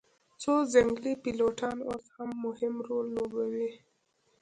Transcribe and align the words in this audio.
خو 0.41 0.53
ځنګلي 0.73 1.13
پیلوټان 1.23 1.77
اوس 1.89 2.03
هم 2.15 2.29
مهم 2.45 2.73
رول 2.87 3.07
لوبوي 3.15 3.69